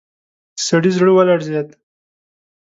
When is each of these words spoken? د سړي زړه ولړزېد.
د 0.55 0.57
سړي 0.67 0.91
زړه 0.97 1.11
ولړزېد. 1.13 1.67